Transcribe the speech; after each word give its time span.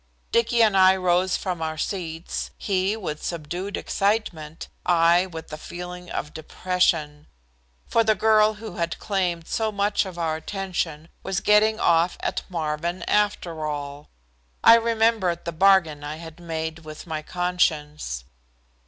Dicky 0.31 0.63
and 0.63 0.75
I 0.75 0.95
rose 0.95 1.37
from 1.37 1.61
our 1.61 1.77
seats, 1.77 2.49
he 2.57 2.97
with 2.97 3.23
subdued 3.23 3.77
excitement, 3.77 4.67
I 4.83 5.27
with 5.27 5.53
a 5.53 5.59
feeling 5.59 6.09
of 6.09 6.33
depression. 6.33 7.27
For 7.85 8.03
the 8.03 8.15
girl 8.15 8.55
who 8.55 8.77
had 8.77 8.97
claimed 8.97 9.47
so 9.47 9.71
much 9.71 10.07
of 10.07 10.17
our 10.17 10.37
attention 10.37 11.09
was 11.21 11.39
getting 11.39 11.79
off 11.79 12.17
at 12.21 12.41
Marvin 12.49 13.03
after 13.03 13.63
all. 13.67 14.09
I 14.63 14.73
remembered 14.73 15.45
the 15.45 15.51
bargain 15.51 16.03
I 16.03 16.15
had 16.15 16.39
made 16.39 16.79
with 16.79 17.05
my 17.05 17.21
conscience. 17.21 18.23